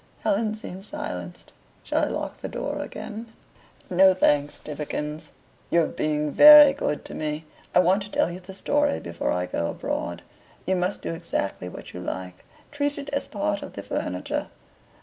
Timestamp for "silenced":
0.83-1.53